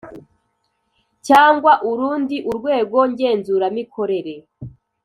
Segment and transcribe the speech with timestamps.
[1.27, 4.35] Cyangwa urundi urwego ngenzuramikorere